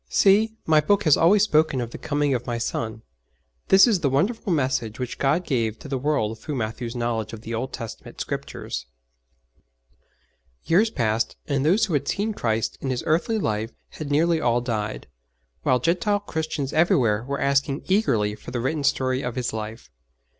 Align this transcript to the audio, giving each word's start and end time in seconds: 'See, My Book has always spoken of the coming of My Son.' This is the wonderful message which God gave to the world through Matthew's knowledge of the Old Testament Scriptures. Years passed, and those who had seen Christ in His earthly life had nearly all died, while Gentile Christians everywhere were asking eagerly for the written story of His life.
'See, 0.09 0.55
My 0.65 0.81
Book 0.81 1.03
has 1.03 1.15
always 1.15 1.43
spoken 1.43 1.79
of 1.79 1.91
the 1.91 1.99
coming 1.99 2.33
of 2.33 2.47
My 2.47 2.57
Son.' 2.57 3.03
This 3.67 3.85
is 3.85 3.99
the 3.99 4.09
wonderful 4.09 4.51
message 4.51 4.97
which 4.99 5.19
God 5.19 5.45
gave 5.45 5.77
to 5.77 5.87
the 5.87 5.99
world 5.99 6.39
through 6.39 6.55
Matthew's 6.55 6.95
knowledge 6.95 7.33
of 7.33 7.41
the 7.41 7.53
Old 7.53 7.71
Testament 7.71 8.19
Scriptures. 8.19 8.87
Years 10.65 10.89
passed, 10.89 11.35
and 11.47 11.63
those 11.63 11.85
who 11.85 11.93
had 11.93 12.07
seen 12.07 12.33
Christ 12.33 12.79
in 12.81 12.89
His 12.89 13.03
earthly 13.05 13.37
life 13.37 13.73
had 13.89 14.09
nearly 14.09 14.41
all 14.41 14.59
died, 14.59 15.05
while 15.61 15.77
Gentile 15.77 16.21
Christians 16.21 16.73
everywhere 16.73 17.23
were 17.23 17.39
asking 17.39 17.83
eagerly 17.85 18.33
for 18.33 18.49
the 18.49 18.59
written 18.59 18.83
story 18.83 19.21
of 19.21 19.35
His 19.35 19.53
life. 19.53 19.91